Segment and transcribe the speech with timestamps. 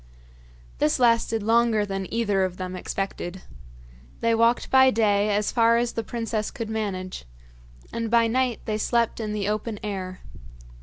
[0.79, 3.43] This lasted longer than either of them expected.
[4.21, 7.25] They walked by day as far as the princess could manage,
[7.93, 10.21] and by night they slept in the open air.